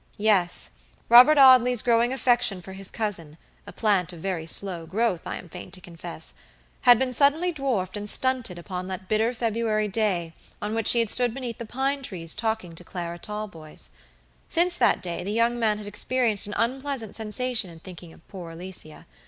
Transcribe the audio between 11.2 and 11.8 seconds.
beneath the